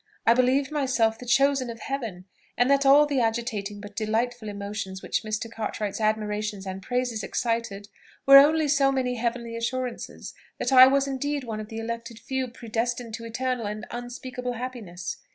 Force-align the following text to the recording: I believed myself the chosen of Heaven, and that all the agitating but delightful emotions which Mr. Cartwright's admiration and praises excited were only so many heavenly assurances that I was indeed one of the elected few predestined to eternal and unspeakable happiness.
I 0.25 0.33
believed 0.33 0.71
myself 0.71 1.19
the 1.19 1.27
chosen 1.27 1.69
of 1.69 1.81
Heaven, 1.81 2.25
and 2.57 2.71
that 2.71 2.87
all 2.87 3.05
the 3.05 3.19
agitating 3.21 3.79
but 3.79 3.95
delightful 3.95 4.49
emotions 4.49 5.03
which 5.03 5.21
Mr. 5.21 5.47
Cartwright's 5.47 6.01
admiration 6.01 6.59
and 6.65 6.81
praises 6.81 7.21
excited 7.21 7.87
were 8.25 8.37
only 8.39 8.67
so 8.67 8.91
many 8.91 9.13
heavenly 9.17 9.55
assurances 9.55 10.33
that 10.57 10.71
I 10.73 10.87
was 10.87 11.05
indeed 11.05 11.43
one 11.43 11.59
of 11.59 11.67
the 11.69 11.77
elected 11.77 12.17
few 12.17 12.47
predestined 12.47 13.13
to 13.13 13.25
eternal 13.25 13.67
and 13.67 13.85
unspeakable 13.91 14.53
happiness. 14.53 15.17